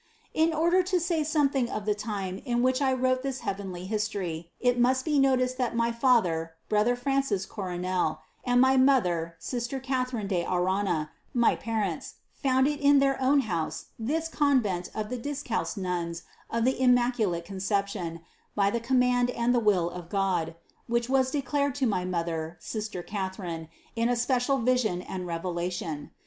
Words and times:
19. 0.33 0.49
In 0.49 0.57
order 0.57 0.81
to 0.81 0.99
say 0.99 1.23
something 1.23 1.69
of 1.69 1.85
the 1.85 1.93
time 1.93 2.39
in 2.43 2.63
which 2.63 2.81
I 2.81 2.91
wrote 2.91 3.21
this 3.21 3.41
heavenly 3.41 3.85
history, 3.85 4.49
it 4.59 4.79
must 4.79 5.05
be 5.05 5.19
noticed 5.19 5.59
that 5.59 5.75
my 5.75 5.91
father, 5.91 6.55
brother 6.67 6.95
Francis 6.95 7.45
Coronel, 7.45 8.19
and 8.43 8.59
my 8.59 8.77
mother, 8.77 9.35
sister 9.37 9.79
Catharine 9.79 10.25
de 10.25 10.43
Arana, 10.43 11.11
my 11.35 11.55
parents, 11.55 12.15
founded 12.33 12.79
in 12.79 12.97
their 12.97 13.21
own 13.21 13.41
house 13.41 13.89
this 13.99 14.27
convent 14.27 14.89
of 14.95 15.09
the 15.09 15.19
discalced 15.19 15.77
nuns 15.77 16.23
of 16.49 16.65
the 16.65 16.73
Immacu 16.79 17.29
late 17.29 17.45
Conception 17.45 18.21
by 18.55 18.71
the 18.71 18.79
command 18.79 19.29
and 19.29 19.53
the 19.53 19.59
will 19.59 19.87
of 19.91 20.09
God, 20.09 20.55
which 20.87 21.09
was 21.09 21.29
declared 21.29 21.75
to 21.75 21.85
my 21.85 22.05
mother, 22.05 22.57
sister 22.59 23.03
Catharine, 23.03 23.69
in 23.95 24.09
a 24.09 24.15
special 24.15 24.57
vision 24.57 25.03
and 25.03 25.27
revelation. 25.27 26.09